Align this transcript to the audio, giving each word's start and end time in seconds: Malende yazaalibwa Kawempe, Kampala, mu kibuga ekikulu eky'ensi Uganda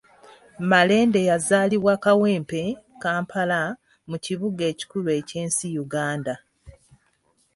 Malende 0.71 1.19
yazaalibwa 1.29 1.93
Kawempe, 2.03 2.61
Kampala, 3.03 3.59
mu 4.09 4.17
kibuga 4.25 4.63
ekikulu 4.71 5.07
eky'ensi 5.19 5.65
Uganda 5.83 6.33